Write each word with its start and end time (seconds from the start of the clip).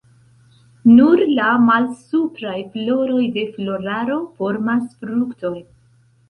Nur 0.91 1.19
la 1.39 1.49
malsupraj 1.65 2.55
floroj 2.77 3.27
de 3.37 3.45
floraro 3.59 4.19
formas 4.41 4.83
fruktojn. 5.05 5.63